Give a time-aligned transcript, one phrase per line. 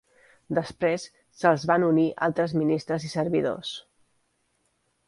[0.59, 1.05] Després
[1.41, 3.79] se'ls van unir altres ministres i servidors.